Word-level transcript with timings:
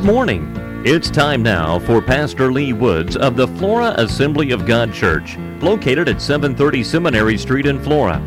Good 0.00 0.14
morning. 0.14 0.82
It's 0.86 1.10
time 1.10 1.42
now 1.42 1.78
for 1.78 2.00
Pastor 2.00 2.50
Lee 2.50 2.72
Woods 2.72 3.18
of 3.18 3.36
the 3.36 3.46
Flora 3.46 3.94
Assembly 3.98 4.50
of 4.50 4.64
God 4.64 4.94
Church, 4.94 5.36
located 5.60 6.08
at 6.08 6.22
730 6.22 6.82
Seminary 6.82 7.36
Street 7.36 7.66
in 7.66 7.78
Flora. 7.78 8.18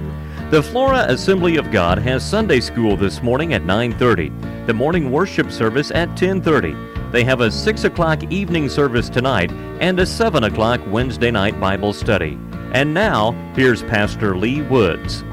The 0.51 0.61
Flora 0.61 1.07
Assembly 1.09 1.57
of 1.57 1.71
God 1.71 1.97
has 1.97 2.23
Sunday 2.23 2.59
school 2.59 2.95
this 2.95 3.23
morning 3.23 3.55
at 3.55 3.65
9:30, 3.65 4.31
the 4.67 4.73
morning 4.75 5.09
worship 5.09 5.51
service 5.51 5.89
at 5.89 6.15
10:30. 6.15 6.75
They 7.11 7.23
have 7.23 7.41
a 7.41 7.49
6 7.49 7.85
o'clock 7.85 8.21
evening 8.31 8.69
service 8.69 9.09
tonight 9.09 9.51
and 9.79 9.99
a 9.99 10.05
7 10.05 10.43
o'clock 10.43 10.79
Wednesday 10.91 11.31
night 11.31 11.59
Bible 11.59 11.91
study. 11.91 12.37
And 12.73 12.93
now, 12.93 13.31
here's 13.55 13.81
Pastor 13.81 14.37
Lee 14.37 14.61
Woods. 14.61 15.23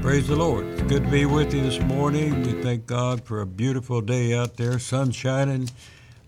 Praise 0.00 0.26
the 0.26 0.36
Lord. 0.36 0.73
Good 0.86 1.04
to 1.04 1.10
be 1.10 1.24
with 1.24 1.54
you 1.54 1.62
this 1.62 1.80
morning. 1.80 2.42
We 2.42 2.62
thank 2.62 2.86
God 2.86 3.24
for 3.24 3.40
a 3.40 3.46
beautiful 3.46 4.02
day 4.02 4.34
out 4.34 4.58
there, 4.58 4.78
sun 4.78 5.12
shining. 5.12 5.70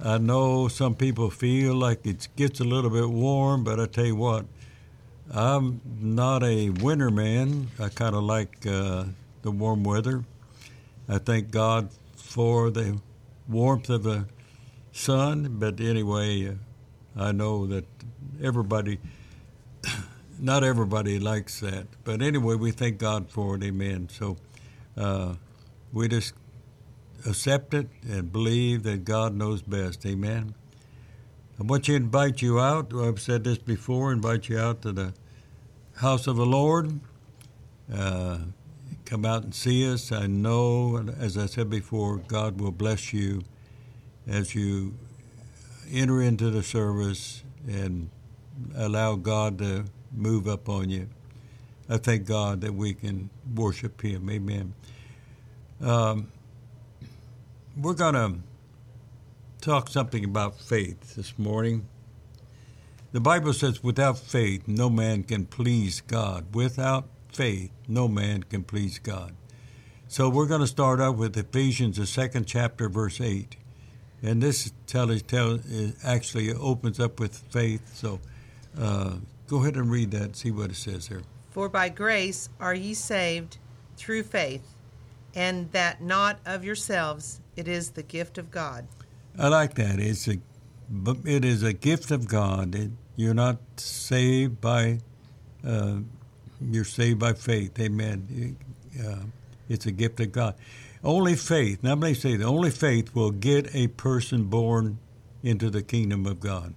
I 0.02 0.16
know 0.16 0.66
some 0.68 0.94
people 0.94 1.28
feel 1.28 1.74
like 1.74 2.06
it 2.06 2.28
gets 2.36 2.58
a 2.60 2.64
little 2.64 2.88
bit 2.88 3.10
warm, 3.10 3.64
but 3.64 3.78
I 3.78 3.84
tell 3.84 4.06
you 4.06 4.16
what, 4.16 4.46
I'm 5.30 5.82
not 6.00 6.42
a 6.42 6.70
winter 6.70 7.10
man. 7.10 7.68
I 7.78 7.90
kind 7.90 8.16
of 8.16 8.22
like 8.22 8.66
uh, 8.66 9.04
the 9.42 9.50
warm 9.50 9.84
weather. 9.84 10.24
I 11.06 11.18
thank 11.18 11.50
God 11.50 11.90
for 12.16 12.70
the 12.70 12.98
warmth 13.46 13.90
of 13.90 14.04
the 14.04 14.24
sun, 14.90 15.58
but 15.58 15.80
anyway, 15.80 16.48
uh, 16.48 16.54
I 17.14 17.32
know 17.32 17.66
that 17.66 17.84
everybody 18.42 19.00
not 20.38 20.64
everybody 20.64 21.18
likes 21.18 21.60
that. 21.60 21.86
But 22.04 22.22
anyway, 22.22 22.54
we 22.56 22.70
thank 22.70 22.98
God 22.98 23.30
for 23.30 23.56
it. 23.56 23.64
Amen. 23.64 24.08
So 24.10 24.36
uh, 24.96 25.34
we 25.92 26.08
just 26.08 26.34
accept 27.26 27.74
it 27.74 27.88
and 28.08 28.32
believe 28.32 28.82
that 28.84 29.04
God 29.04 29.34
knows 29.34 29.62
best. 29.62 30.04
Amen. 30.06 30.54
I 31.58 31.62
want 31.62 31.84
to 31.84 31.94
invite 31.94 32.42
you 32.42 32.60
out. 32.60 32.92
I've 32.94 33.20
said 33.20 33.44
this 33.44 33.58
before. 33.58 34.12
Invite 34.12 34.48
you 34.48 34.58
out 34.58 34.82
to 34.82 34.92
the 34.92 35.14
house 35.96 36.26
of 36.26 36.36
the 36.36 36.46
Lord. 36.46 37.00
Uh, 37.92 38.38
come 39.04 39.24
out 39.24 39.44
and 39.44 39.54
see 39.54 39.90
us. 39.90 40.12
I 40.12 40.26
know, 40.26 41.02
as 41.18 41.38
I 41.38 41.46
said 41.46 41.70
before, 41.70 42.18
God 42.18 42.60
will 42.60 42.72
bless 42.72 43.12
you 43.12 43.42
as 44.26 44.54
you 44.54 44.94
enter 45.90 46.20
into 46.20 46.50
the 46.50 46.62
service 46.62 47.42
and 47.66 48.10
allow 48.74 49.14
God 49.14 49.58
to 49.58 49.84
move 50.16 50.48
up 50.48 50.68
on 50.68 50.90
you. 50.90 51.08
I 51.88 51.98
thank 51.98 52.26
God 52.26 52.62
that 52.62 52.74
we 52.74 52.94
can 52.94 53.30
worship 53.54 54.00
Him. 54.02 54.28
Amen. 54.28 54.74
Um, 55.80 56.32
we're 57.76 57.94
going 57.94 58.14
to 58.14 58.34
talk 59.60 59.88
something 59.88 60.24
about 60.24 60.58
faith 60.58 61.14
this 61.14 61.38
morning. 61.38 61.86
The 63.12 63.20
Bible 63.20 63.52
says, 63.52 63.82
without 63.82 64.18
faith, 64.18 64.66
no 64.66 64.90
man 64.90 65.22
can 65.22 65.46
please 65.46 66.00
God. 66.00 66.54
Without 66.54 67.06
faith, 67.32 67.70
no 67.86 68.08
man 68.08 68.42
can 68.42 68.62
please 68.62 68.98
God. 68.98 69.34
So 70.08 70.28
we're 70.28 70.46
going 70.46 70.60
to 70.60 70.66
start 70.66 71.00
out 71.00 71.16
with 71.16 71.36
Ephesians, 71.36 71.96
the 71.96 72.06
second 72.06 72.46
chapter, 72.46 72.88
verse 72.88 73.20
8. 73.20 73.56
And 74.22 74.42
this 74.42 74.72
tell, 74.86 75.16
tell, 75.18 75.60
actually 76.04 76.52
opens 76.52 76.98
up 76.98 77.20
with 77.20 77.36
faith. 77.50 77.94
So 77.94 78.20
uh, 78.78 79.16
go 79.46 79.62
ahead 79.62 79.76
and 79.76 79.90
read 79.90 80.10
that, 80.12 80.36
see 80.36 80.50
what 80.50 80.70
it 80.70 80.76
says 80.76 81.08
there. 81.08 81.22
For 81.50 81.68
by 81.68 81.88
grace 81.88 82.48
are 82.60 82.74
ye 82.74 82.94
saved 82.94 83.58
through 83.96 84.24
faith, 84.24 84.74
and 85.34 85.70
that 85.72 86.02
not 86.02 86.38
of 86.44 86.64
yourselves, 86.64 87.40
it 87.56 87.68
is 87.68 87.90
the 87.90 88.02
gift 88.02 88.38
of 88.38 88.50
God. 88.50 88.86
I 89.38 89.48
like 89.48 89.74
that. 89.74 89.98
It's 89.98 90.28
a, 90.28 90.38
it 91.24 91.44
is 91.44 91.62
a 91.62 91.72
gift 91.72 92.10
of 92.10 92.28
God. 92.28 92.74
It, 92.74 92.90
you're 93.16 93.34
not 93.34 93.58
saved 93.76 94.60
by, 94.60 95.00
uh, 95.66 95.98
you're 96.60 96.84
saved 96.84 97.18
by 97.18 97.32
faith. 97.32 97.78
Amen. 97.78 98.56
Uh, 99.02 99.24
it's 99.68 99.86
a 99.86 99.92
gift 99.92 100.20
of 100.20 100.32
God. 100.32 100.54
Only 101.02 101.36
faith. 101.36 101.82
Now, 101.82 101.90
let 101.90 101.98
me 101.98 102.14
say 102.14 102.36
that 102.36 102.44
only 102.44 102.70
faith 102.70 103.14
will 103.14 103.30
get 103.30 103.74
a 103.74 103.88
person 103.88 104.44
born 104.44 104.98
into 105.42 105.70
the 105.70 105.82
kingdom 105.82 106.26
of 106.26 106.40
God. 106.40 106.74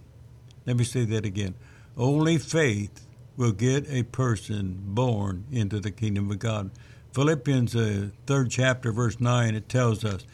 Let 0.66 0.78
me 0.78 0.84
say 0.84 1.06
that 1.06 1.26
again. 1.26 1.56
Only 2.00 2.38
faith 2.38 3.06
will 3.36 3.52
get 3.52 3.90
a 3.90 4.04
person 4.04 4.80
born 4.84 5.44
into 5.52 5.82
the 5.82 5.92
kingdom 5.92 6.32
of 6.32 6.40
God. 6.40 6.72
Philippians, 7.14 7.76
uh, 7.76 8.08
third 8.26 8.50
chapter, 8.50 8.94
verse 8.94 9.20
9, 9.20 9.54
it 9.54 9.68
tells 9.68 10.06
us 10.06 10.26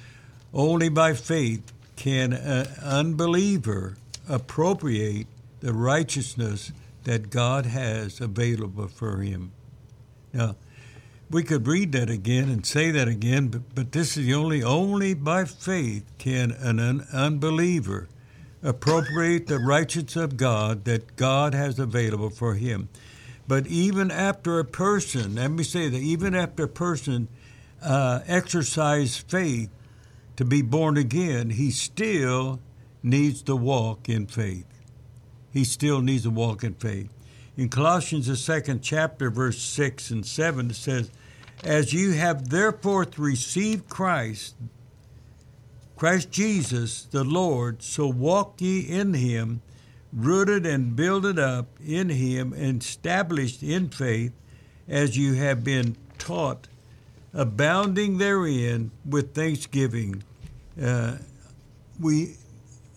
only 0.54 0.90
by 0.90 1.14
faith 1.14 1.74
can 1.96 2.34
an 2.34 2.68
unbeliever 2.84 3.98
appropriate 4.30 5.26
the 5.62 5.74
righteousness 5.74 6.72
that 7.04 7.32
God 7.32 7.66
has 7.66 8.22
available 8.22 8.88
for 8.88 9.22
him. 9.22 9.52
Now, 10.34 10.56
we 11.32 11.44
could 11.44 11.66
read 11.66 11.94
that 11.94 12.12
again 12.12 12.50
and 12.50 12.64
say 12.64 12.92
that 12.92 13.08
again, 13.08 13.48
but, 13.48 13.74
but 13.74 13.92
this 13.92 14.18
is 14.18 14.28
the 14.28 14.36
only, 14.36 14.62
only 14.62 15.16
by 15.16 15.46
faith 15.46 16.04
can 16.20 16.52
an 16.52 16.80
un, 16.80 17.08
unbeliever 17.12 18.08
appropriate 18.66 19.46
the 19.46 19.60
righteousness 19.60 20.16
of 20.16 20.38
God 20.38 20.86
that 20.86 21.16
God 21.16 21.54
has 21.54 21.78
available 21.78 22.32
for 22.32 22.56
him. 22.56 22.90
But 23.48 23.68
even 23.68 24.10
after 24.10 24.58
a 24.58 24.66
person, 24.66 25.36
let 25.36 25.52
me 25.52 25.64
say 25.64 25.88
that, 25.88 25.98
even 25.98 26.34
after 26.34 26.64
a 26.64 26.68
person 26.68 27.28
uh, 27.84 28.22
exercise 28.26 29.18
faith 29.18 29.70
to 30.38 30.44
be 30.44 30.64
born 30.64 30.98
again, 30.98 31.52
he 31.52 31.70
still 31.70 32.60
needs 33.04 33.44
to 33.44 33.56
walk 33.56 34.10
in 34.10 34.26
faith. 34.26 34.66
He 35.54 35.64
still 35.64 36.02
needs 36.02 36.24
to 36.24 36.32
walk 36.32 36.64
in 36.64 36.74
faith. 36.74 37.10
In 37.56 37.70
Colossians, 37.70 38.26
the 38.26 38.36
second 38.36 38.82
chapter, 38.82 39.30
verse 39.30 39.60
6 39.60 40.10
and 40.10 40.26
7, 40.26 40.72
it 40.72 40.76
says, 40.76 41.12
As 41.64 41.94
you 41.94 42.14
have 42.14 42.50
therefore 42.50 43.06
received 43.16 43.88
Christ, 43.88 44.56
Christ 45.96 46.30
Jesus 46.30 47.04
the 47.04 47.24
Lord, 47.24 47.82
so 47.82 48.08
walk 48.08 48.60
ye 48.60 48.82
in 48.82 49.14
him, 49.14 49.62
rooted 50.12 50.66
and 50.66 50.96
builded 50.96 51.40
up 51.40 51.68
in 51.86 52.10
him, 52.10 52.54
established 52.54 53.64
in 53.64 53.90
faith, 53.90 54.34
as 54.88 55.18
you 55.18 55.34
have 55.34 55.64
been 55.64 55.96
taught, 56.18 56.68
abounding 57.34 58.18
therein 58.18 58.92
with 59.06 59.34
thanksgiving. 59.34 60.24
Uh, 60.82 61.16
we 62.00 62.36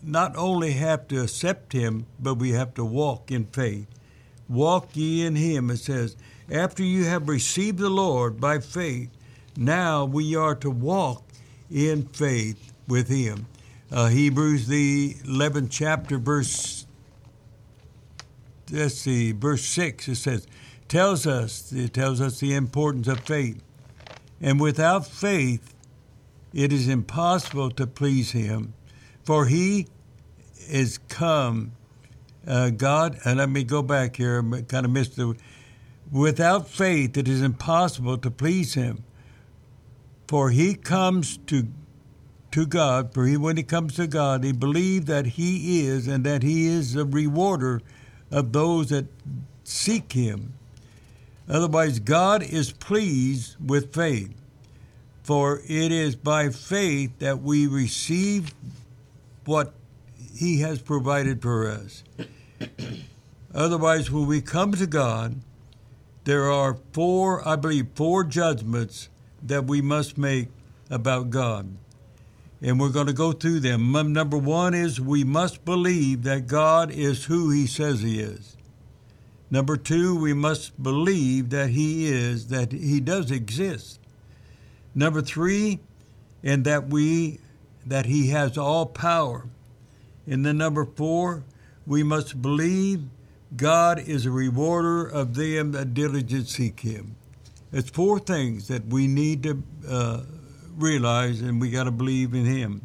not 0.02 0.36
only 0.36 0.72
have 0.72 1.06
to 1.08 1.22
accept 1.22 1.72
him, 1.72 2.06
but 2.18 2.34
we 2.34 2.50
have 2.50 2.74
to 2.74 2.84
walk 2.84 3.30
in 3.30 3.44
faith. 3.46 3.86
Walk 4.48 4.90
ye 4.94 5.24
in 5.24 5.36
him, 5.36 5.70
it 5.70 5.78
says. 5.78 6.16
After 6.50 6.82
you 6.82 7.04
have 7.04 7.28
received 7.28 7.78
the 7.78 7.90
Lord 7.90 8.40
by 8.40 8.58
faith, 8.58 9.10
now 9.56 10.04
we 10.04 10.34
are 10.34 10.54
to 10.56 10.70
walk 10.70 11.22
in 11.70 12.04
faith 12.08 12.67
with 12.88 13.08
him. 13.08 13.46
Uh, 13.92 14.08
Hebrews 14.08 14.66
the 14.66 15.14
11th 15.24 15.68
chapter, 15.70 16.18
verse 16.18 16.86
let's 18.70 18.96
see, 18.96 19.32
verse 19.32 19.64
six. 19.64 20.08
It 20.08 20.16
says, 20.16 20.46
tells 20.88 21.26
us 21.26 21.72
it 21.72 21.92
tells 21.94 22.20
us 22.20 22.40
the 22.40 22.54
importance 22.54 23.08
of 23.08 23.20
faith, 23.20 23.62
and 24.40 24.60
without 24.60 25.06
faith, 25.06 25.74
it 26.52 26.72
is 26.72 26.88
impossible 26.88 27.70
to 27.72 27.86
please 27.86 28.32
Him, 28.32 28.74
for 29.22 29.46
He 29.46 29.86
is 30.68 30.98
come. 31.08 31.72
Uh, 32.46 32.70
God, 32.70 33.18
and 33.26 33.38
let 33.38 33.50
me 33.50 33.62
go 33.62 33.82
back 33.82 34.16
here. 34.16 34.42
I 34.54 34.62
kind 34.62 34.86
of 34.86 34.92
missed 34.92 35.16
the. 35.16 35.36
Without 36.10 36.66
faith, 36.66 37.18
it 37.18 37.28
is 37.28 37.42
impossible 37.42 38.16
to 38.18 38.30
please 38.30 38.72
Him. 38.72 39.04
For 40.26 40.50
He 40.50 40.74
comes 40.74 41.36
to 41.48 41.68
to 42.52 42.66
God, 42.66 43.12
for 43.12 43.26
he, 43.26 43.36
when 43.36 43.56
he 43.56 43.62
comes 43.62 43.94
to 43.96 44.06
God, 44.06 44.44
he 44.44 44.52
believes 44.52 45.06
that 45.06 45.26
he 45.26 45.86
is 45.86 46.06
and 46.06 46.24
that 46.24 46.42
he 46.42 46.66
is 46.66 46.94
the 46.94 47.04
rewarder 47.04 47.82
of 48.30 48.52
those 48.52 48.88
that 48.88 49.06
seek 49.64 50.12
him. 50.12 50.54
Otherwise, 51.48 51.98
God 51.98 52.42
is 52.42 52.72
pleased 52.72 53.56
with 53.64 53.94
faith, 53.94 54.34
for 55.22 55.60
it 55.66 55.92
is 55.92 56.14
by 56.14 56.50
faith 56.50 57.18
that 57.18 57.40
we 57.42 57.66
receive 57.66 58.52
what 59.44 59.72
he 60.34 60.60
has 60.60 60.80
provided 60.80 61.40
for 61.40 61.68
us. 61.68 62.04
Otherwise, 63.54 64.10
when 64.10 64.26
we 64.26 64.40
come 64.40 64.72
to 64.72 64.86
God, 64.86 65.36
there 66.24 66.50
are 66.52 66.76
four, 66.92 67.46
I 67.48 67.56
believe, 67.56 67.88
four 67.94 68.24
judgments 68.24 69.08
that 69.42 69.64
we 69.64 69.80
must 69.80 70.18
make 70.18 70.48
about 70.90 71.30
God. 71.30 71.68
And 72.60 72.80
we're 72.80 72.88
going 72.88 73.06
to 73.06 73.12
go 73.12 73.32
through 73.32 73.60
them. 73.60 73.92
Number 73.92 74.36
one 74.36 74.74
is 74.74 75.00
we 75.00 75.22
must 75.22 75.64
believe 75.64 76.24
that 76.24 76.46
God 76.46 76.90
is 76.90 77.24
who 77.24 77.50
He 77.50 77.66
says 77.66 78.00
He 78.00 78.20
is. 78.20 78.56
Number 79.50 79.76
two, 79.76 80.20
we 80.20 80.34
must 80.34 80.82
believe 80.82 81.50
that 81.50 81.70
He 81.70 82.06
is, 82.06 82.48
that 82.48 82.72
He 82.72 83.00
does 83.00 83.30
exist. 83.30 84.00
Number 84.94 85.22
three, 85.22 85.78
and 86.42 86.64
that 86.64 86.88
we, 86.88 87.38
that 87.86 88.06
He 88.06 88.28
has 88.28 88.58
all 88.58 88.86
power. 88.86 89.46
And 90.26 90.44
then 90.44 90.58
number 90.58 90.84
four, 90.84 91.44
we 91.86 92.02
must 92.02 92.42
believe 92.42 93.04
God 93.56 93.98
is 94.00 94.26
a 94.26 94.30
rewarder 94.30 95.06
of 95.06 95.34
them 95.34 95.72
that 95.72 95.94
diligently 95.94 96.44
seek 96.44 96.80
Him. 96.80 97.14
It's 97.72 97.88
four 97.88 98.18
things 98.18 98.68
that 98.68 98.86
we 98.86 99.06
need 99.06 99.42
to 99.44 99.62
uh, 99.88 100.20
realize, 100.78 101.40
and 101.40 101.60
we 101.60 101.70
got 101.70 101.84
to 101.84 101.90
believe 101.90 102.34
in 102.34 102.44
Him. 102.44 102.82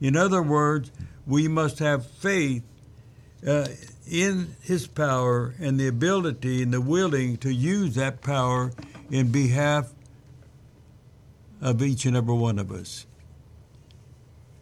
In 0.00 0.16
other 0.16 0.42
words, 0.42 0.90
we 1.26 1.48
must 1.48 1.78
have 1.78 2.06
faith 2.06 2.62
uh, 3.46 3.66
in 4.10 4.56
His 4.62 4.86
power 4.86 5.54
and 5.58 5.78
the 5.78 5.88
ability 5.88 6.62
and 6.62 6.72
the 6.72 6.80
willing 6.80 7.36
to 7.38 7.52
use 7.52 7.94
that 7.94 8.20
power 8.20 8.72
in 9.10 9.30
behalf 9.30 9.92
of 11.60 11.82
each 11.82 12.04
and 12.04 12.16
every 12.16 12.34
one 12.34 12.58
of 12.58 12.70
us. 12.72 13.06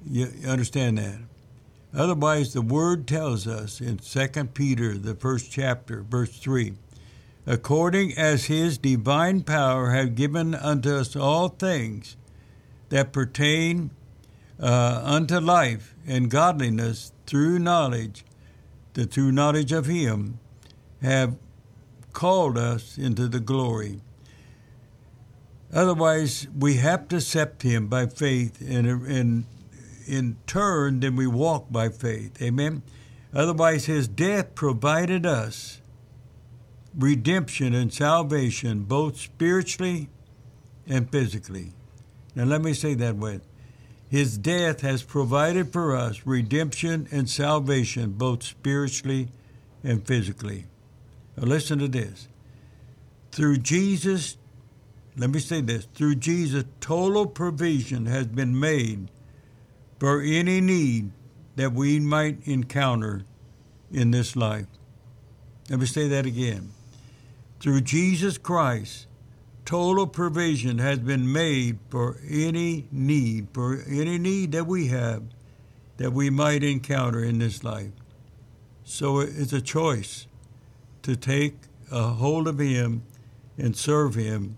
You 0.05 0.29
understand 0.47 0.99
that? 0.99 1.19
Otherwise, 1.95 2.53
the 2.53 2.63
Word 2.63 3.07
tells 3.07 3.47
us 3.47 3.81
in 3.81 3.99
2 3.99 4.45
Peter, 4.55 4.97
the 4.97 5.15
first 5.15 5.51
chapter, 5.53 6.03
verse 6.03 6.37
3 6.39 6.75
according 7.47 8.17
as 8.17 8.45
his 8.45 8.79
divine 8.79 9.43
power 9.43 9.91
hath 9.91 10.15
given 10.15 10.55
unto 10.55 10.95
us 10.95 11.17
all 11.17 11.49
things 11.49 12.17
that 12.93 13.11
pertain 13.11 13.91
uh, 14.61 15.01
unto 15.03 15.39
life 15.39 15.95
and 16.07 16.31
godliness 16.31 17.11
through 17.25 17.59
knowledge, 17.59 18.23
the 18.93 19.07
true 19.07 19.33
knowledge 19.33 19.73
of 19.73 19.87
him, 19.87 20.39
have 21.01 21.35
called 22.13 22.59
us 22.59 22.99
into 22.99 23.29
the 23.29 23.41
glory. 23.41 24.03
Otherwise, 25.73 26.47
we 26.55 26.75
have 26.75 27.09
to 27.09 27.17
accept 27.17 27.63
him 27.63 27.87
by 27.87 28.05
faith, 28.05 28.61
and, 28.61 28.87
and 28.87 29.45
in 30.07 30.37
turn, 30.47 31.01
then 31.01 31.17
we 31.17 31.27
walk 31.27 31.73
by 31.73 31.89
faith. 31.89 32.43
Amen. 32.43 32.83
Otherwise, 33.33 33.87
his 33.87 34.07
death 34.07 34.55
provided 34.55 35.25
us 35.25 35.81
redemption 36.95 37.73
and 37.73 37.91
salvation, 37.91 38.83
both 38.83 39.17
spiritually 39.17 40.11
and 40.87 41.11
physically. 41.11 41.73
Now, 42.35 42.45
let 42.45 42.63
me 42.63 42.73
say 42.75 42.95
that 42.95 43.17
way. 43.17 43.41
His 44.09 44.37
death 44.37 44.83
has 44.83 45.03
provided 45.03 45.73
for 45.73 45.97
us 45.97 46.27
redemption 46.27 47.09
and 47.11 47.29
salvation, 47.29 48.13
both 48.13 48.43
spiritually 48.43 49.29
and 49.83 50.07
physically. 50.07 50.67
Now, 51.37 51.45
listen 51.45 51.79
to 51.79 51.89
this. 51.89 52.29
Through 53.31 53.59
Jesus, 53.59 54.37
let 55.17 55.31
me 55.31 55.41
say 55.41 55.61
this 55.61 55.87
through 55.95 56.17
Jesus, 56.17 56.65
total 56.81 57.27
provision 57.27 58.07
has 58.07 58.27
been 58.27 58.59
made 58.59 59.09
for 59.99 60.21
any 60.21 60.61
need 60.61 61.11
that 61.57 61.73
we 61.73 62.01
might 62.01 62.47
encounter 62.47 63.25
in 63.91 64.11
this 64.11 64.37
life. 64.37 64.67
Let 65.71 65.81
me 65.81 65.87
say 65.87 66.09
that 66.09 66.27
again. 66.27 66.73
Through 67.61 67.83
Jesus 67.83 68.39
Christ, 68.39 69.07
total 69.65 70.07
provision 70.07 70.79
has 70.79 70.99
been 70.99 71.33
made 71.33 71.79
for 71.89 72.19
any 72.29 72.87
need, 72.91 73.49
for 73.53 73.83
any 73.89 74.19
need 74.19 74.53
that 74.53 74.67
we 74.67 74.89
have 74.89 75.23
that 75.99 76.13
we 76.13 76.31
might 76.31 76.65
encounter 76.65 77.23
in 77.23 77.39
this 77.39 77.63
life. 77.63 77.93
So 78.85 79.21
it's 79.21 79.53
a 79.53 79.61
choice 79.61 80.27
to 81.03 81.15
take 81.17 81.57
a 81.91 82.09
hold 82.09 82.49
of 82.49 82.59
Him 82.59 83.03
and 83.57 83.77
serve 83.77 84.15
Him 84.15 84.57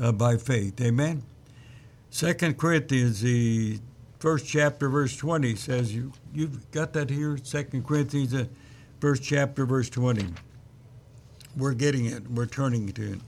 uh, 0.00 0.12
by 0.12 0.36
faith. 0.36 0.80
Amen. 0.80 1.24
Second 2.10 2.58
Corinthians, 2.58 3.20
the 3.20 3.80
first 4.18 4.46
chapter, 4.46 4.88
verse 4.88 5.16
20 5.16 5.56
says, 5.56 5.94
you, 5.94 6.12
you've 6.32 6.70
got 6.70 6.92
that 6.92 7.10
here? 7.10 7.38
Second 7.42 7.86
Corinthians, 7.86 8.32
the 8.32 8.48
first 9.00 9.22
chapter, 9.22 9.66
verse 9.66 9.88
20. 9.88 10.26
We're 11.56 11.74
getting 11.74 12.06
it. 12.06 12.30
We're 12.30 12.46
turning 12.46 12.88
to 12.92 13.12
it. 13.14 13.20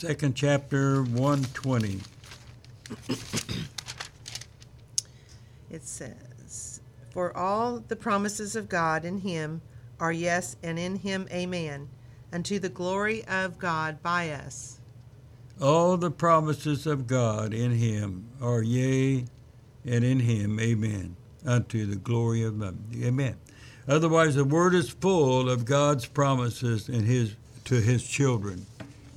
Second 0.00 0.34
chapter, 0.34 1.02
120. 1.02 2.00
It 5.70 5.84
says, 5.84 6.80
For 7.10 7.36
all 7.36 7.80
the 7.80 7.96
promises 7.96 8.56
of 8.56 8.70
God 8.70 9.04
in 9.04 9.18
him 9.18 9.60
are 10.00 10.10
yes, 10.10 10.56
and 10.62 10.78
in 10.78 10.96
him 10.96 11.28
amen, 11.30 11.90
unto 12.32 12.58
the 12.58 12.70
glory 12.70 13.26
of 13.26 13.58
God 13.58 14.02
by 14.02 14.30
us. 14.30 14.80
All 15.60 15.98
the 15.98 16.10
promises 16.10 16.86
of 16.86 17.06
God 17.06 17.52
in 17.52 17.72
him 17.72 18.26
are 18.40 18.62
yea, 18.62 19.26
and 19.84 20.02
in 20.02 20.20
him 20.20 20.58
amen, 20.58 21.14
unto 21.44 21.84
the 21.84 21.96
glory 21.96 22.42
of 22.42 22.58
God. 22.58 22.78
Amen. 22.96 23.36
Otherwise, 23.86 24.34
the 24.34 24.46
word 24.46 24.74
is 24.74 24.88
full 24.88 25.50
of 25.50 25.66
God's 25.66 26.06
promises 26.06 26.88
in 26.88 27.04
his 27.04 27.36
to 27.66 27.82
his 27.82 28.02
children. 28.02 28.64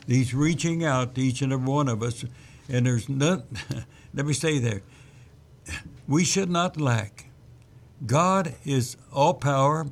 He's 0.07 0.33
reaching 0.33 0.83
out 0.83 1.15
to 1.15 1.21
each 1.21 1.41
and 1.41 1.53
every 1.53 1.67
one 1.67 1.87
of 1.87 2.03
us, 2.03 2.25
and 2.69 2.85
there's 2.85 3.07
not. 3.07 3.43
let 4.13 4.25
me 4.25 4.33
say 4.33 4.59
there, 4.59 4.81
we 6.07 6.23
should 6.23 6.49
not 6.49 6.79
lack. 6.79 7.27
God 8.05 8.55
is 8.65 8.97
all 9.11 9.33
power. 9.33 9.87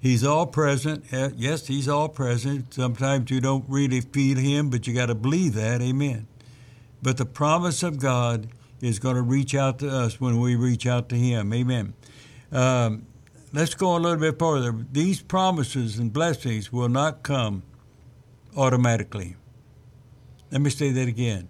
He's 0.00 0.24
all 0.24 0.46
present. 0.46 1.04
Uh, 1.12 1.30
Yes, 1.36 1.66
he's 1.68 1.88
all 1.88 2.08
present. 2.08 2.74
Sometimes 2.74 3.30
you 3.30 3.40
don't 3.40 3.64
really 3.68 4.00
feel 4.00 4.36
him, 4.36 4.68
but 4.68 4.86
you 4.86 4.94
got 4.94 5.06
to 5.06 5.14
believe 5.14 5.54
that. 5.54 5.80
Amen. 5.80 6.26
But 7.02 7.16
the 7.16 7.24
promise 7.24 7.82
of 7.82 7.98
God 7.98 8.48
is 8.80 8.98
going 8.98 9.16
to 9.16 9.22
reach 9.22 9.54
out 9.54 9.78
to 9.78 9.88
us 9.88 10.20
when 10.20 10.40
we 10.40 10.56
reach 10.56 10.86
out 10.86 11.08
to 11.10 11.14
him. 11.16 11.52
Amen. 11.52 11.94
Um, 12.50 13.06
let's 13.52 13.74
go 13.74 13.96
a 13.96 13.98
little 13.98 14.18
bit 14.18 14.38
further. 14.38 14.74
These 14.90 15.22
promises 15.22 15.98
and 15.98 16.12
blessings 16.12 16.72
will 16.72 16.88
not 16.88 17.22
come 17.22 17.62
automatically. 18.56 19.36
Let 20.50 20.60
me 20.60 20.70
say 20.70 20.90
that 20.90 21.08
again. 21.08 21.48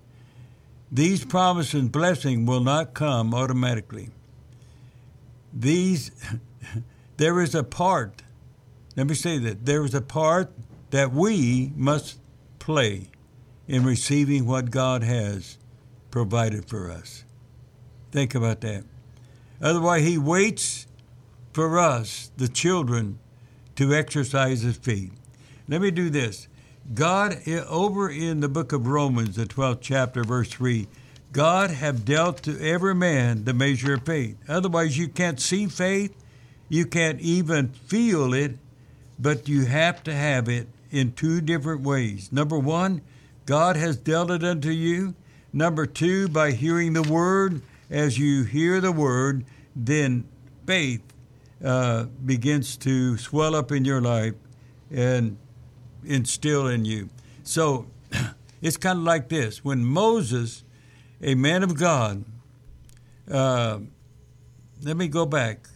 These 0.91 1.25
promises 1.25 1.75
and 1.75 1.91
blessing 1.91 2.47
will 2.47 2.61
not 2.61 2.95
come 2.95 3.35
automatically. 3.35 4.11
These, 5.53 6.11
there 7.17 7.41
is 7.41 7.55
a 7.55 7.65
part. 7.65 8.23
Let 8.97 9.09
me 9.09 9.15
say 9.15 9.39
that 9.39 9.65
there 9.65 9.85
is 9.85 9.95
a 9.95 10.03
part 10.03 10.53
that 10.91 11.13
we 11.13 11.73
must 11.75 12.19
play 12.59 13.09
in 13.67 13.85
receiving 13.85 14.47
what 14.47 14.71
God 14.71 15.03
has 15.03 15.57
provided 16.11 16.67
for 16.67 16.91
us. 16.91 17.25
Think 18.11 18.35
about 18.35 18.61
that. 18.61 18.85
Otherwise, 19.61 20.03
He 20.03 20.19
waits 20.19 20.87
for 21.53 21.79
us, 21.79 22.31
the 22.37 22.49
children, 22.49 23.19
to 23.77 23.95
exercise 23.95 24.61
His 24.61 24.77
feet. 24.77 25.13
Let 25.69 25.81
me 25.81 25.91
do 25.91 26.11
this. 26.11 26.49
God, 26.95 27.47
over 27.49 28.11
in 28.11 28.41
the 28.41 28.49
book 28.49 28.73
of 28.73 28.87
Romans, 28.87 29.37
the 29.37 29.45
12th 29.45 29.79
chapter, 29.81 30.25
verse 30.25 30.49
3, 30.51 30.89
God 31.33 31.71
have 31.71 32.05
dealt 32.05 32.43
to 32.43 32.61
every 32.61 32.95
man 32.95 33.45
the 33.45 33.55
measure 33.55 33.95
of 33.95 34.05
faith. 34.05 34.37
Otherwise, 34.49 34.99
you 34.99 35.09
can't 35.09 35.41
see 35.41 35.67
faith, 35.67 36.15
you 36.69 36.85
can't 36.85 37.21
even 37.21 37.69
feel 37.69 38.35
it, 38.35 38.59
but 39.19 39.49
you 39.49 39.65
have 39.65 40.03
to 40.05 40.13
have 40.13 40.49
it 40.49 40.67
in 40.91 41.13
two 41.13 41.41
different 41.41 41.83
ways. 41.83 42.31
Number 42.33 42.59
one, 42.59 43.01
God 43.47 43.77
has 43.77 43.97
dealt 43.97 44.31
it 44.31 44.45
unto 44.45 44.71
you. 44.71 45.15
Number 45.53 45.87
two, 45.87 46.29
by 46.29 46.53
hearing 46.53 46.93
the 46.93 47.03
word. 47.03 47.63
As 47.91 48.19
you 48.19 48.45
hear 48.45 48.81
the 48.81 48.93
word, 48.93 49.45
then 49.77 50.25
faith 50.67 51.03
uh, 51.63 52.05
begins 52.25 52.77
to 52.79 53.17
swell 53.19 53.55
up 53.55 53.71
in 53.71 53.85
your 53.85 54.01
life 54.01 54.35
and 54.91 55.37
instill 56.05 56.67
in 56.67 56.85
you. 56.85 57.09
So 57.45 57.87
it's 58.63 58.77
kind 58.77 58.99
of 58.99 59.05
like 59.05 59.29
this 59.29 59.65
when 59.65 59.85
Moses, 59.85 60.65
a 61.21 61.35
man 61.35 61.63
of 61.63 61.77
God, 61.77 62.25
uh, 63.31 63.79
let 64.83 64.97
me 64.97 65.09
go 65.09 65.27
back. 65.27 65.69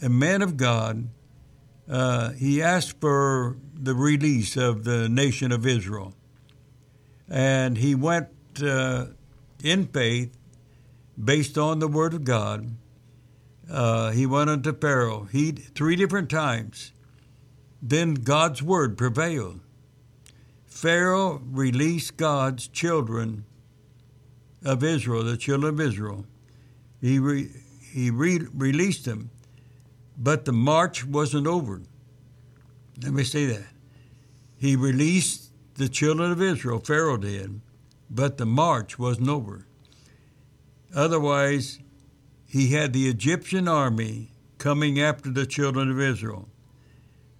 A 0.00 0.08
man 0.08 0.42
of 0.42 0.56
God, 0.56 1.08
uh, 1.88 2.30
he 2.32 2.62
asked 2.62 3.00
for 3.00 3.56
the 3.74 3.94
release 3.94 4.56
of 4.56 4.84
the 4.84 5.08
nation 5.08 5.52
of 5.52 5.66
Israel. 5.66 6.14
And 7.28 7.78
he 7.78 7.94
went 7.94 8.28
uh, 8.62 9.06
in 9.62 9.86
faith 9.86 10.36
based 11.22 11.56
on 11.58 11.78
the 11.78 11.88
word 11.88 12.14
of 12.14 12.24
God. 12.24 12.76
Uh, 13.70 14.10
he 14.10 14.26
went 14.26 14.50
unto 14.50 14.72
Pharaoh. 14.72 15.28
He 15.30 15.52
three 15.52 15.96
different 15.96 16.30
times. 16.30 16.92
Then 17.82 18.14
God's 18.14 18.62
word 18.62 18.96
prevailed. 18.96 19.60
Pharaoh 20.66 21.42
released 21.50 22.16
God's 22.16 22.68
children 22.68 23.44
of 24.64 24.84
Israel, 24.84 25.24
the 25.24 25.36
children 25.36 25.74
of 25.74 25.80
Israel. 25.80 26.24
He 27.00 27.18
re, 27.18 27.50
he 27.92 28.10
re, 28.10 28.46
released 28.54 29.04
them, 29.04 29.30
but 30.16 30.44
the 30.44 30.52
march 30.52 31.04
wasn't 31.04 31.48
over. 31.48 31.82
Let 33.02 33.12
me 33.12 33.24
say 33.24 33.46
that. 33.46 33.66
He 34.56 34.76
released 34.76 35.50
the 35.74 35.88
children 35.88 36.30
of 36.30 36.40
Israel, 36.40 36.78
Pharaoh 36.78 37.16
did, 37.16 37.60
but 38.08 38.38
the 38.38 38.46
march 38.46 38.98
wasn't 38.98 39.28
over. 39.28 39.66
Otherwise, 40.94 41.80
he 42.46 42.68
had 42.68 42.92
the 42.92 43.08
Egyptian 43.08 43.66
army 43.66 44.30
coming 44.58 45.00
after 45.00 45.30
the 45.30 45.46
children 45.46 45.90
of 45.90 45.98
Israel. 45.98 46.48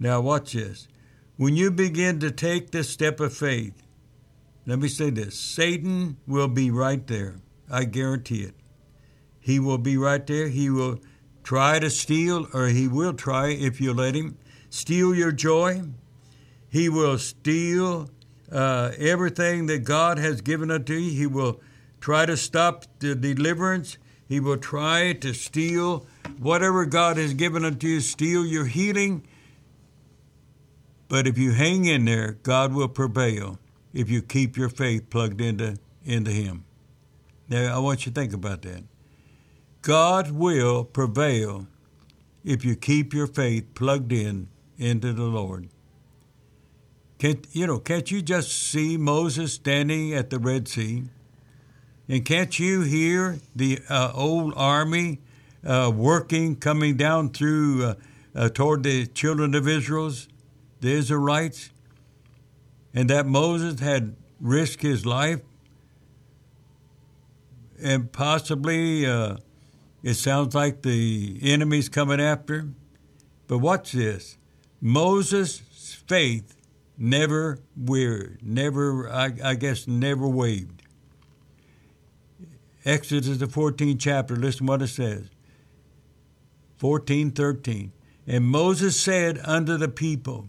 Now, 0.02 0.21
watch 0.21 0.54
this. 0.54 0.88
When 1.37 1.54
you 1.54 1.71
begin 1.71 2.18
to 2.18 2.32
take 2.32 2.73
this 2.73 2.90
step 2.90 3.21
of 3.21 3.32
faith, 3.32 3.85
let 4.66 4.80
me 4.80 4.88
say 4.88 5.11
this 5.11 5.38
Satan 5.38 6.16
will 6.26 6.49
be 6.49 6.73
right 6.73 7.06
there. 7.06 7.37
I 7.71 7.85
guarantee 7.85 8.42
it. 8.42 8.56
He 9.38 9.61
will 9.61 9.78
be 9.78 9.97
right 9.97 10.26
there. 10.26 10.49
He 10.49 10.71
will 10.71 10.99
try 11.44 11.78
to 11.78 11.88
steal, 11.88 12.49
or 12.52 12.66
he 12.66 12.88
will 12.88 13.12
try, 13.12 13.50
if 13.50 13.80
you 13.80 13.94
let 13.94 14.16
him, 14.16 14.37
steal 14.71 15.14
your 15.14 15.30
joy. 15.30 15.82
He 16.68 16.88
will 16.88 17.16
steal 17.16 18.11
uh, 18.50 18.90
everything 18.99 19.66
that 19.66 19.85
God 19.85 20.18
has 20.18 20.40
given 20.40 20.73
unto 20.73 20.94
you. 20.94 21.12
He 21.16 21.28
will 21.28 21.61
try 22.00 22.26
to 22.26 22.37
stop 22.37 22.87
the 22.99 23.14
deliverance. 23.14 23.99
He 24.26 24.40
will 24.40 24.56
try 24.59 25.12
to 25.12 25.32
steal 25.32 26.06
whatever 26.40 26.87
God 26.87 27.18
has 27.18 27.35
given 27.35 27.64
unto 27.64 27.87
you, 27.87 28.00
steal 28.00 28.44
your 28.44 28.66
healing. 28.66 29.28
But 31.12 31.26
if 31.26 31.37
you 31.37 31.52
hang 31.52 31.85
in 31.85 32.07
there, 32.07 32.38
God 32.42 32.73
will 32.73 32.88
prevail 32.88 33.59
if 33.92 34.09
you 34.09 34.23
keep 34.23 34.57
your 34.57 34.71
faith 34.71 35.11
plugged 35.11 35.42
into, 35.42 35.76
into 36.07 36.31
Him. 36.31 36.64
Now, 37.50 37.76
I 37.76 37.78
want 37.81 38.07
you 38.07 38.12
to 38.12 38.19
think 38.19 38.33
about 38.33 38.62
that. 38.62 38.85
God 39.83 40.31
will 40.31 40.85
prevail 40.85 41.66
if 42.47 42.64
you 42.64 42.75
keep 42.76 43.12
your 43.12 43.26
faith 43.26 43.75
plugged 43.75 44.11
in 44.11 44.49
into 44.78 45.12
the 45.12 45.25
Lord. 45.25 45.69
Can't, 47.19 47.47
you 47.52 47.66
know, 47.66 47.78
can't 47.78 48.11
you 48.11 48.23
just 48.23 48.50
see 48.50 48.97
Moses 48.97 49.52
standing 49.52 50.14
at 50.14 50.31
the 50.31 50.38
Red 50.38 50.66
Sea? 50.66 51.04
And 52.09 52.25
can't 52.25 52.59
you 52.59 52.81
hear 52.81 53.38
the 53.54 53.81
uh, 53.90 54.12
old 54.14 54.54
army 54.57 55.21
uh, 55.62 55.92
working, 55.95 56.57
coming 56.57 56.97
down 56.97 57.28
through 57.28 57.85
uh, 57.85 57.95
uh 58.35 58.49
toward 58.49 58.83
the 58.83 59.07
children 59.09 59.54
of 59.54 59.69
Israel's, 59.69 60.28
the 60.82 60.90
Israelites? 60.90 61.70
And 62.92 63.08
that 63.08 63.26
Moses 63.26 63.80
had 63.80 64.14
risked 64.38 64.82
his 64.82 65.06
life 65.06 65.40
and 67.82 68.12
possibly 68.12 69.04
uh, 69.04 69.36
it 70.02 70.14
sounds 70.14 70.54
like 70.54 70.82
the 70.82 71.38
enemy's 71.42 71.88
coming 71.88 72.20
after 72.20 72.56
him. 72.56 72.76
But 73.46 73.58
watch 73.58 73.92
this 73.92 74.38
Moses' 74.80 75.58
faith 76.06 76.56
never 76.96 77.58
weird, 77.76 78.38
never, 78.42 79.10
I, 79.10 79.32
I 79.42 79.54
guess, 79.54 79.86
never 79.86 80.28
waved. 80.28 80.82
Exodus, 82.84 83.38
the 83.38 83.46
14th 83.46 84.00
chapter, 84.00 84.34
listen 84.34 84.66
what 84.66 84.82
it 84.82 84.88
says 84.88 85.26
14, 86.78 87.30
13. 87.30 87.92
And 88.26 88.44
Moses 88.44 88.98
said 88.98 89.40
unto 89.44 89.76
the 89.76 89.88
people, 89.88 90.48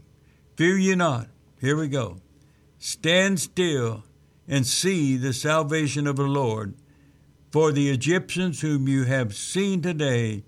Fear 0.55 0.77
ye 0.77 0.95
not. 0.95 1.27
Here 1.59 1.75
we 1.75 1.87
go. 1.87 2.17
Stand 2.77 3.39
still 3.39 4.03
and 4.47 4.67
see 4.67 5.17
the 5.17 5.33
salvation 5.33 6.05
of 6.05 6.17
the 6.17 6.23
Lord. 6.23 6.75
For 7.51 7.71
the 7.71 7.89
Egyptians 7.89 8.61
whom 8.61 8.87
you 8.87 9.03
have 9.03 9.35
seen 9.35 9.81
today, 9.81 10.43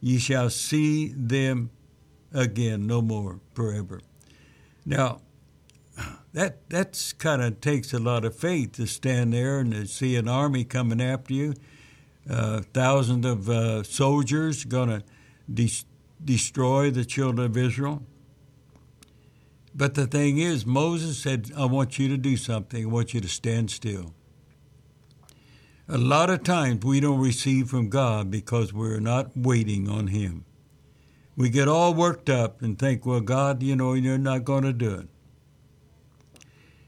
ye 0.00 0.18
shall 0.18 0.50
see 0.50 1.08
them 1.08 1.70
again 2.32 2.86
no 2.86 3.00
more 3.00 3.40
forever. 3.54 4.00
Now, 4.84 5.20
that 6.32 6.68
that's 6.68 7.12
kind 7.12 7.42
of 7.42 7.60
takes 7.60 7.92
a 7.92 7.98
lot 7.98 8.24
of 8.24 8.36
faith 8.36 8.72
to 8.72 8.86
stand 8.86 9.32
there 9.32 9.60
and 9.60 9.72
to 9.72 9.86
see 9.86 10.16
an 10.16 10.28
army 10.28 10.64
coming 10.64 11.00
after 11.00 11.32
you, 11.32 11.54
uh, 12.28 12.60
thousands 12.74 13.24
of 13.24 13.48
uh, 13.48 13.82
soldiers 13.82 14.64
going 14.64 14.88
to 14.88 15.02
de- 15.52 15.84
destroy 16.24 16.90
the 16.90 17.04
children 17.04 17.46
of 17.46 17.56
Israel. 17.56 18.02
But 19.78 19.94
the 19.94 20.08
thing 20.08 20.38
is, 20.38 20.66
Moses 20.66 21.18
said, 21.18 21.52
I 21.56 21.64
want 21.66 22.00
you 22.00 22.08
to 22.08 22.16
do 22.16 22.36
something. 22.36 22.82
I 22.82 22.88
want 22.88 23.14
you 23.14 23.20
to 23.20 23.28
stand 23.28 23.70
still. 23.70 24.12
A 25.88 25.96
lot 25.96 26.30
of 26.30 26.42
times 26.42 26.84
we 26.84 26.98
don't 26.98 27.20
receive 27.20 27.70
from 27.70 27.88
God 27.88 28.28
because 28.28 28.72
we're 28.72 28.98
not 28.98 29.36
waiting 29.36 29.88
on 29.88 30.08
Him. 30.08 30.44
We 31.36 31.48
get 31.48 31.68
all 31.68 31.94
worked 31.94 32.28
up 32.28 32.60
and 32.60 32.76
think, 32.76 33.06
well, 33.06 33.20
God, 33.20 33.62
you 33.62 33.76
know, 33.76 33.92
you're 33.94 34.18
not 34.18 34.44
going 34.44 34.64
to 34.64 34.72
do 34.72 34.94
it. 34.94 35.08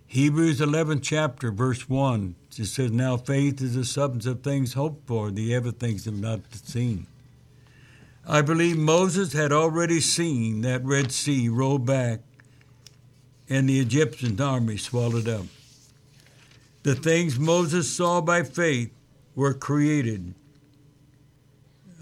Hebrews 0.08 0.58
11th 0.58 1.02
chapter, 1.04 1.52
verse 1.52 1.88
1, 1.88 2.34
it 2.58 2.64
says, 2.64 2.90
Now 2.90 3.16
faith 3.16 3.62
is 3.62 3.76
the 3.76 3.84
substance 3.84 4.26
of 4.26 4.42
things 4.42 4.72
hoped 4.72 5.06
for, 5.06 5.30
the 5.30 5.54
ever 5.54 5.70
things 5.70 6.06
have 6.06 6.18
not 6.18 6.40
seen. 6.52 7.06
I 8.26 8.42
believe 8.42 8.76
Moses 8.76 9.32
had 9.32 9.52
already 9.52 10.00
seen 10.00 10.62
that 10.62 10.84
Red 10.84 11.12
Sea 11.12 11.48
roll 11.48 11.78
back 11.78 12.22
and 13.50 13.68
the 13.68 13.80
Egyptian 13.80 14.40
army 14.40 14.76
swallowed 14.76 15.28
up. 15.28 15.44
The 16.84 16.94
things 16.94 17.38
Moses 17.38 17.94
saw 17.94 18.20
by 18.20 18.44
faith 18.44 18.92
were 19.34 19.52
created. 19.52 20.34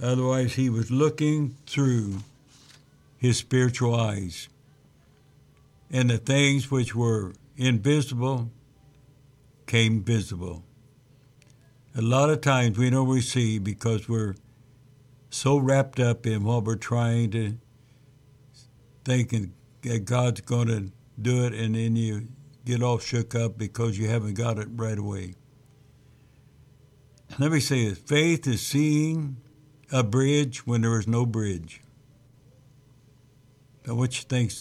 Otherwise, 0.00 0.55
he 0.55 0.71
was 0.71 0.90
looking 0.90 1.57
through 1.67 2.19
his 3.17 3.38
spiritual 3.38 3.95
eyes. 3.95 4.49
And 5.90 6.11
the 6.11 6.19
things 6.19 6.71
which 6.71 6.95
were 6.95 7.33
invisible 7.57 8.50
came 9.67 10.05
visible. 10.05 10.62
A 11.97 12.02
lot 12.02 12.31
of 12.31 12.43
times 12.43 12.78
we 12.78 12.90
don't 12.90 13.09
receive 13.09 13.64
because 13.64 14.09
we're 14.09 14.37
so 15.31 15.57
wrapped 15.57 15.99
up 15.99 16.26
in 16.26 16.45
what 16.45 16.64
we're 16.64 16.76
trying 16.76 17.31
to 17.33 17.55
thinking 19.05 19.55
that 19.83 20.05
God's 20.05 20.43
going 20.43 20.69
to 20.69 20.93
do 21.21 21.45
it, 21.45 21.53
and 21.53 21.75
then 21.75 21.97
you 21.97 22.29
get 22.65 22.83
all 22.83 22.99
shook 22.99 23.35
up 23.35 23.59
because 23.59 23.99
you 23.99 24.09
haven't 24.09 24.35
got 24.35 24.59
it 24.59 24.69
right 24.73 24.99
away. 24.99 25.35
Let 27.39 27.53
me 27.53 27.61
say 27.61 27.89
this 27.89 27.99
faith 27.99 28.47
is 28.47 28.67
seeing 28.67 29.37
a 29.93 30.03
bridge 30.03 30.67
when 30.67 30.83
there 30.83 30.99
is 30.99 31.07
no 31.07 31.27
bridge. 31.27 31.83
I 33.87 33.93
want 33.93 34.17
you 34.17 34.23
to 34.23 34.29
think, 34.29 34.53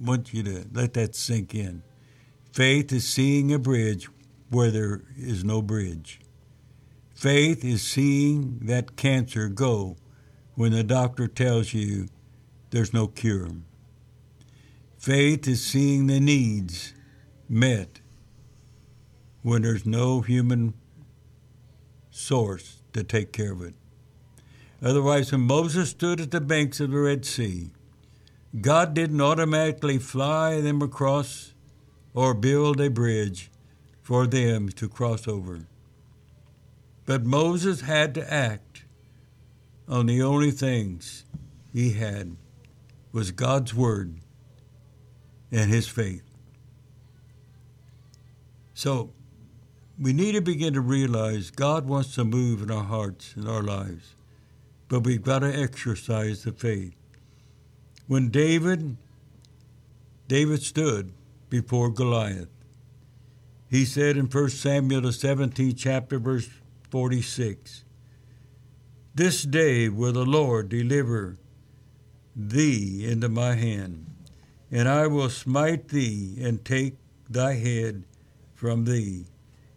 want 0.00 0.34
you 0.34 0.42
to 0.42 0.66
let 0.72 0.94
that 0.94 1.14
sink 1.14 1.54
in. 1.54 1.82
Faith 2.52 2.92
is 2.92 3.08
seeing 3.08 3.52
a 3.52 3.58
bridge 3.58 4.08
where 4.50 4.70
there 4.70 5.02
is 5.16 5.42
no 5.42 5.62
bridge. 5.62 6.20
Faith 7.14 7.64
is 7.64 7.82
seeing 7.82 8.58
that 8.62 8.96
cancer 8.96 9.48
go 9.48 9.96
when 10.54 10.72
the 10.72 10.84
doctor 10.84 11.26
tells 11.26 11.72
you 11.72 12.08
there's 12.70 12.92
no 12.92 13.06
cure. 13.06 13.48
Faith 15.04 15.46
is 15.46 15.62
seeing 15.62 16.06
the 16.06 16.18
needs 16.18 16.94
met 17.46 18.00
when 19.42 19.60
there's 19.60 19.84
no 19.84 20.22
human 20.22 20.72
source 22.10 22.80
to 22.94 23.04
take 23.04 23.30
care 23.30 23.52
of 23.52 23.60
it. 23.60 23.74
Otherwise, 24.82 25.30
when 25.30 25.42
Moses 25.42 25.90
stood 25.90 26.22
at 26.22 26.30
the 26.30 26.40
banks 26.40 26.80
of 26.80 26.90
the 26.90 26.96
Red 26.96 27.26
Sea, 27.26 27.68
God 28.62 28.94
didn't 28.94 29.20
automatically 29.20 29.98
fly 29.98 30.62
them 30.62 30.80
across 30.80 31.52
or 32.14 32.32
build 32.32 32.80
a 32.80 32.88
bridge 32.88 33.50
for 34.00 34.26
them 34.26 34.70
to 34.70 34.88
cross 34.88 35.28
over. 35.28 35.66
But 37.04 37.26
Moses 37.26 37.82
had 37.82 38.14
to 38.14 38.32
act 38.32 38.84
on 39.86 40.06
the 40.06 40.22
only 40.22 40.50
things 40.50 41.26
he 41.74 41.90
had 41.90 42.38
was 43.12 43.32
God's 43.32 43.74
word 43.74 44.20
and 45.54 45.70
his 45.70 45.86
faith. 45.86 46.22
So 48.74 49.10
we 49.98 50.12
need 50.12 50.32
to 50.32 50.40
begin 50.40 50.74
to 50.74 50.80
realize 50.80 51.50
God 51.50 51.86
wants 51.86 52.14
to 52.16 52.24
move 52.24 52.62
in 52.62 52.70
our 52.70 52.84
hearts 52.84 53.34
and 53.36 53.48
our 53.48 53.62
lives, 53.62 54.16
but 54.88 55.00
we've 55.00 55.22
got 55.22 55.38
to 55.38 55.54
exercise 55.54 56.42
the 56.42 56.52
faith. 56.52 56.94
When 58.06 58.28
David 58.28 58.96
David 60.26 60.62
stood 60.62 61.12
before 61.50 61.90
Goliath. 61.90 62.48
He 63.68 63.84
said 63.84 64.16
in 64.16 64.26
1 64.26 64.48
Samuel, 64.50 65.02
the 65.02 65.08
17th 65.08 65.74
chapter, 65.76 66.18
verse 66.18 66.48
46, 66.90 67.84
This 69.14 69.42
day 69.42 69.88
will 69.88 70.12
the 70.12 70.24
Lord 70.24 70.68
deliver 70.68 71.36
thee 72.34 73.06
into 73.06 73.28
my 73.28 73.54
hand, 73.54 74.13
and 74.70 74.88
I 74.88 75.06
will 75.06 75.30
smite 75.30 75.88
thee 75.88 76.36
and 76.40 76.64
take 76.64 76.96
thy 77.28 77.54
head 77.54 78.04
from 78.54 78.84
thee, 78.84 79.26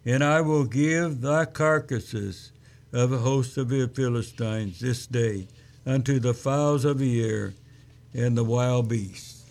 And 0.04 0.24
I 0.24 0.40
will 0.40 0.64
give 0.64 1.20
thy 1.20 1.44
carcasses 1.44 2.52
of 2.92 3.12
a 3.12 3.18
host 3.18 3.56
of 3.58 3.68
the 3.68 3.88
Philistines 3.88 4.80
this 4.80 5.06
day 5.06 5.48
unto 5.84 6.18
the 6.18 6.34
fowls 6.34 6.84
of 6.84 6.98
the 6.98 7.22
air 7.22 7.54
and 8.14 8.36
the 8.36 8.44
wild 8.44 8.88
beasts. 8.88 9.44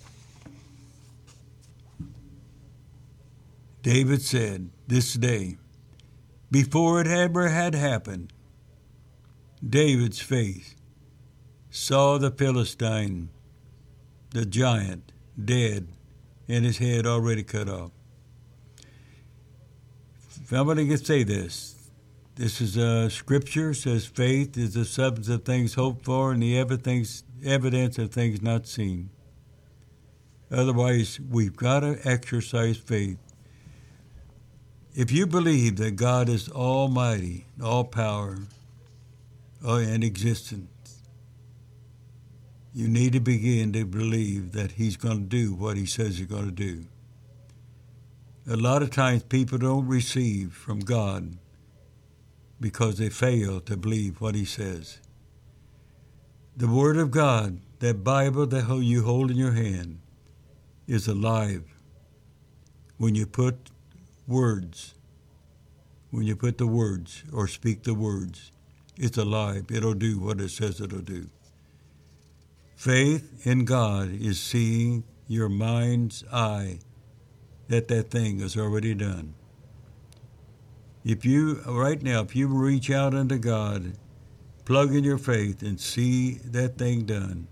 David 3.84 4.22
said, 4.22 4.70
This 4.88 5.14
day, 5.14 5.58
before 6.52 7.00
it 7.00 7.08
ever 7.08 7.50
had 7.50 7.76
happened, 7.76 8.34
David's 9.68 10.20
faith 10.20 10.76
saw 11.70 12.18
the 12.18 12.32
Philistine, 12.32 13.30
the 14.32 14.46
giant, 14.46 15.12
dead 15.44 15.88
and 16.48 16.66
his 16.66 16.78
head 16.78 17.06
already 17.06 17.44
cut 17.44 17.70
off. 17.70 17.92
Somebody 20.48 20.88
can 20.88 20.98
say 20.98 21.24
this. 21.24 21.76
This 22.36 22.62
is 22.62 22.78
a 22.78 23.10
scripture 23.10 23.74
says 23.74 24.06
faith 24.06 24.58
is 24.58 24.76
the 24.76 24.86
substance 24.86 25.28
of 25.28 25.44
things 25.44 25.74
hoped 25.74 26.06
for 26.06 26.32
and 26.32 26.42
the 26.42 26.58
evidence 26.58 27.98
of 27.98 28.12
things 28.12 28.42
not 28.42 28.68
seen. 28.68 29.10
Otherwise, 30.50 31.20
we've 31.20 31.56
got 31.56 31.82
to 31.82 32.00
exercise 32.06 32.78
faith. 32.78 33.18
If 34.94 35.12
you 35.12 35.28
believe 35.28 35.76
that 35.78 35.96
God 35.96 36.30
is 36.30 36.48
almighty, 36.50 37.46
all 37.62 37.84
power, 37.84 38.38
uh, 39.66 39.76
and 39.76 40.04
existence, 40.04 40.70
you 42.78 42.88
need 42.88 43.12
to 43.12 43.20
begin 43.20 43.74
to 43.74 43.84
believe 43.86 44.52
that 44.52 44.74
He's 44.74 44.98
going 44.98 45.18
to 45.18 45.24
do 45.24 45.56
what 45.56 45.78
He 45.78 45.88
says 45.88 46.20
He's 46.20 46.28
going 46.28 46.46
to 46.46 46.52
do. 46.52 46.86
A 48.48 48.56
lot 48.56 48.84
of 48.84 48.92
times 48.92 49.24
people 49.24 49.58
don't 49.58 49.88
receive 49.88 50.54
from 50.54 50.82
God 50.82 51.40
because 52.62 53.00
they 53.00 53.10
fail 53.10 53.62
to 53.62 53.76
believe 53.76 54.22
what 54.22 54.36
He 54.36 54.46
says. 54.46 55.00
The 56.56 56.68
Word 56.68 56.98
of 56.98 57.10
God, 57.10 57.62
that 57.80 58.04
Bible 58.04 58.46
that 58.46 58.70
you 58.84 59.04
hold 59.04 59.32
in 59.32 59.38
your 59.38 59.54
hand, 59.54 59.98
is 60.86 61.08
alive 61.08 61.64
when 63.00 63.16
you 63.16 63.26
put 63.26 63.72
words, 64.28 64.94
when 66.12 66.28
you 66.28 66.36
put 66.36 66.60
the 66.60 66.68
words 66.68 67.24
or 67.34 67.48
speak 67.48 67.82
the 67.82 67.96
words. 67.96 68.52
It's 68.98 69.18
alive. 69.18 69.66
It'll 69.72 69.96
do 69.96 70.20
what 70.20 70.40
it 70.40 70.52
says 70.52 70.80
it'll 70.80 71.00
do. 71.00 71.32
Faith 72.78 73.44
in 73.44 73.66
God 73.66 74.12
is 74.14 74.40
seeing 74.40 75.04
your 75.28 75.50
mind's 75.50 76.24
eye 76.32 76.78
that 77.70 77.88
that 77.88 78.12
thing 78.12 78.40
is 78.40 78.56
already 78.56 78.94
done. 78.94 79.34
If 81.04 81.26
you, 81.26 81.56
right 81.66 82.00
now, 82.00 82.22
if 82.22 82.36
you 82.36 82.48
reach 82.48 82.92
out 82.92 83.16
unto 83.16 83.40
God, 83.40 83.94
plug 84.64 84.94
in 84.94 85.04
your 85.04 85.18
faith 85.18 85.64
and 85.64 85.80
see 85.80 86.36
that 86.46 86.78
thing 86.78 87.06
done, 87.06 87.48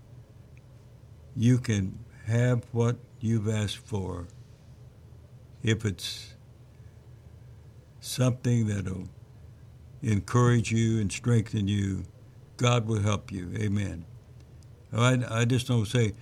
you 1.34 1.58
can 1.58 1.98
have 2.26 2.62
what 2.70 2.94
you've 3.18 3.48
asked 3.48 3.78
for. 3.78 4.28
If 5.60 5.84
it's 5.84 6.34
something 7.98 8.68
that'll 8.68 9.08
encourage 10.02 10.70
you 10.70 11.00
and 11.00 11.10
strengthen 11.10 11.66
you, 11.66 12.04
God 12.58 12.86
will 12.86 13.00
help 13.00 13.32
you. 13.32 13.52
Amen. 13.56 14.04
I, 14.92 15.18
I 15.28 15.44
just 15.44 15.68
don't 15.68 15.86
say, 15.86 16.12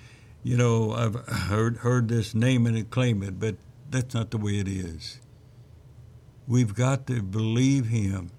you 0.42 0.57
know, 0.57 0.92
I've 0.92 1.14
heard 1.27 1.79
heard 1.79 2.09
this 2.09 2.35
name 2.35 2.66
and 2.66 2.88
claim 2.90 3.22
it, 3.22 3.38
but 3.38 3.57
that's 3.90 4.14
not 4.14 4.31
the 4.31 4.38
way 4.38 4.59
it 4.59 4.68
is. 4.68 5.20
We've 6.46 6.74
got 6.74 7.07
to 7.07 7.22
believe 7.22 7.87
Him 7.87 8.31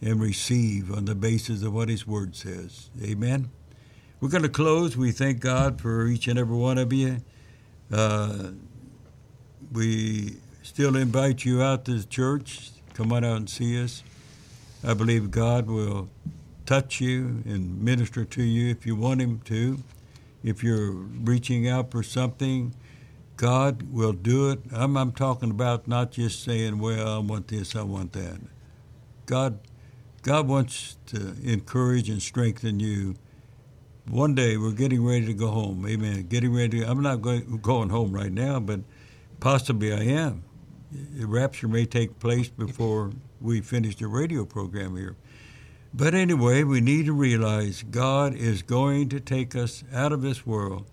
and 0.00 0.20
receive 0.20 0.90
on 0.92 1.04
the 1.04 1.14
basis 1.14 1.62
of 1.62 1.74
what 1.74 1.88
His 1.88 2.06
Word 2.06 2.36
says. 2.36 2.90
Amen. 3.02 3.50
We're 4.20 4.30
going 4.30 4.42
to 4.42 4.48
close. 4.48 4.96
We 4.96 5.12
thank 5.12 5.40
God 5.40 5.80
for 5.80 6.06
each 6.06 6.26
and 6.28 6.38
every 6.38 6.56
one 6.56 6.78
of 6.78 6.92
you. 6.92 7.18
Uh, 7.92 8.50
we 9.72 10.36
still 10.62 10.96
invite 10.96 11.44
you 11.44 11.62
out 11.62 11.84
to 11.84 11.94
the 11.94 12.06
church. 12.06 12.70
Come 12.94 13.12
on 13.12 13.24
out 13.24 13.36
and 13.36 13.50
see 13.50 13.82
us. 13.82 14.02
I 14.82 14.94
believe 14.94 15.30
God 15.30 15.66
will 15.66 16.08
touch 16.68 17.00
you 17.00 17.42
and 17.46 17.82
minister 17.82 18.26
to 18.26 18.42
you 18.42 18.68
if 18.68 18.84
you 18.84 18.94
want 18.94 19.22
Him 19.22 19.40
to. 19.46 19.82
If 20.44 20.62
you're 20.62 20.90
reaching 20.90 21.66
out 21.66 21.90
for 21.90 22.02
something, 22.02 22.74
God 23.38 23.90
will 23.90 24.12
do 24.12 24.50
it. 24.50 24.60
I'm, 24.70 24.94
I'm 24.98 25.12
talking 25.12 25.50
about 25.50 25.88
not 25.88 26.12
just 26.12 26.44
saying, 26.44 26.78
well, 26.78 27.08
I 27.08 27.18
want 27.20 27.48
this, 27.48 27.74
I 27.74 27.82
want 27.84 28.12
that. 28.12 28.38
God, 29.24 29.60
God 30.20 30.46
wants 30.46 30.98
to 31.06 31.34
encourage 31.42 32.10
and 32.10 32.20
strengthen 32.20 32.80
you. 32.80 33.14
One 34.06 34.34
day 34.34 34.58
we're 34.58 34.72
getting 34.72 35.02
ready 35.02 35.24
to 35.24 35.34
go 35.34 35.48
home. 35.48 35.86
Amen. 35.88 36.24
Getting 36.24 36.54
ready. 36.54 36.80
To, 36.80 36.90
I'm 36.90 37.00
not 37.00 37.22
going, 37.22 37.60
going 37.62 37.88
home 37.88 38.12
right 38.12 38.32
now, 38.32 38.60
but 38.60 38.80
possibly 39.40 39.90
I 39.90 40.02
am. 40.02 40.44
The 40.92 41.26
rapture 41.26 41.68
may 41.68 41.86
take 41.86 42.18
place 42.18 42.50
before 42.50 43.12
we 43.40 43.62
finish 43.62 43.96
the 43.96 44.06
radio 44.06 44.44
program 44.44 44.98
here. 44.98 45.16
But 45.94 46.14
anyway, 46.14 46.64
we 46.64 46.80
need 46.80 47.06
to 47.06 47.12
realize 47.12 47.82
God 47.82 48.34
is 48.34 48.62
going 48.62 49.08
to 49.08 49.20
take 49.20 49.56
us 49.56 49.84
out 49.92 50.12
of 50.12 50.22
this 50.22 50.46
world 50.46 50.84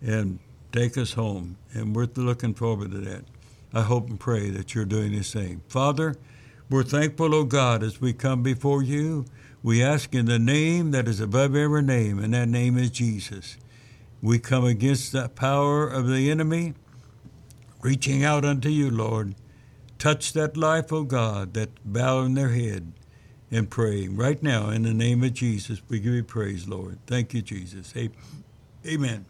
and 0.00 0.38
take 0.72 0.96
us 0.96 1.12
home, 1.12 1.56
and 1.72 1.94
we're 1.94 2.08
looking 2.16 2.54
forward 2.54 2.92
to 2.92 2.98
that. 2.98 3.24
I 3.72 3.82
hope 3.82 4.08
and 4.08 4.18
pray 4.18 4.50
that 4.50 4.74
you're 4.74 4.84
doing 4.84 5.12
the 5.12 5.22
same. 5.22 5.62
Father, 5.68 6.16
we're 6.70 6.82
thankful, 6.82 7.34
O 7.34 7.38
oh 7.38 7.44
God, 7.44 7.82
as 7.82 8.00
we 8.00 8.12
come 8.12 8.42
before 8.42 8.82
you. 8.82 9.26
We 9.62 9.82
ask 9.82 10.14
in 10.14 10.26
the 10.26 10.38
name 10.38 10.92
that 10.92 11.08
is 11.08 11.20
above 11.20 11.54
every 11.54 11.82
name, 11.82 12.18
and 12.18 12.32
that 12.34 12.48
name 12.48 12.78
is 12.78 12.90
Jesus. 12.90 13.56
We 14.22 14.38
come 14.38 14.64
against 14.64 15.12
the 15.12 15.28
power 15.28 15.86
of 15.86 16.08
the 16.08 16.30
enemy, 16.30 16.74
reaching 17.82 18.24
out 18.24 18.44
unto 18.44 18.68
you, 18.68 18.90
Lord. 18.90 19.34
Touch 19.98 20.32
that 20.32 20.56
life, 20.56 20.92
O 20.92 20.98
oh 20.98 21.04
God, 21.04 21.54
that 21.54 21.70
bowing 21.84 22.34
their 22.34 22.50
head 22.50 22.92
and 23.50 23.70
praying. 23.70 24.16
Right 24.16 24.42
now, 24.42 24.70
in 24.70 24.82
the 24.82 24.94
name 24.94 25.22
of 25.22 25.34
Jesus, 25.34 25.80
we 25.88 26.00
give 26.00 26.14
you 26.14 26.24
praise, 26.24 26.66
Lord. 26.66 26.98
Thank 27.06 27.34
you, 27.34 27.42
Jesus. 27.42 27.94
Amen. 28.86 29.24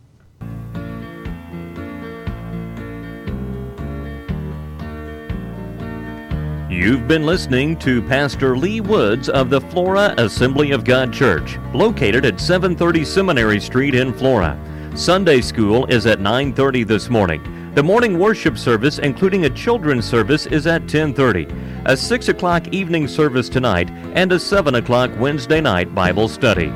You've 6.68 7.08
been 7.08 7.24
listening 7.24 7.78
to 7.78 8.02
Pastor 8.02 8.56
Lee 8.56 8.80
Woods 8.80 9.28
of 9.28 9.50
the 9.50 9.60
Flora 9.60 10.14
Assembly 10.18 10.72
of 10.72 10.84
God 10.84 11.12
Church, 11.12 11.58
located 11.72 12.26
at 12.26 12.40
730 12.40 13.04
Seminary 13.04 13.60
Street 13.60 13.94
in 13.94 14.12
Flora. 14.12 14.58
Sunday 14.94 15.40
school 15.40 15.86
is 15.86 16.06
at 16.06 16.20
9:30 16.20 16.82
this 16.82 17.08
morning. 17.08 17.40
The 17.76 17.82
morning 17.82 18.18
worship 18.18 18.56
service, 18.56 18.98
including 18.98 19.44
a 19.44 19.50
children's 19.50 20.06
service, 20.06 20.46
is 20.46 20.66
at 20.66 20.86
10:30. 20.86 21.46
A 21.84 21.94
6 21.94 22.28
o'clock 22.30 22.68
evening 22.72 23.06
service 23.06 23.50
tonight, 23.50 23.90
and 24.14 24.32
a 24.32 24.38
7 24.38 24.76
o'clock 24.76 25.10
Wednesday 25.18 25.60
night 25.60 25.94
Bible 25.94 26.26
study. 26.26 26.72